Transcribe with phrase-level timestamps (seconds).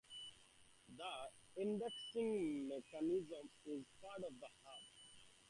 [0.97, 5.31] The indexing mechanism is part of the hub.